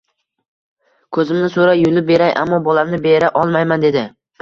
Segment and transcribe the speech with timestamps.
[1.17, 4.09] «Ko‘zimni so‘ra, yulib beray, ammo bolamni bera olmayman» dedi...